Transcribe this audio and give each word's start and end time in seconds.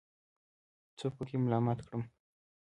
څوک 0.97 1.13
پکې 1.17 1.37
ملامت 1.43 1.79
کړم. 1.87 2.03